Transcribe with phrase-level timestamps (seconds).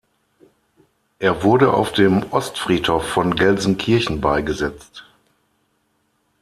[1.19, 5.05] Er wurde auf dem Ostfriedhof von Gelsenkirchen beigesetzt.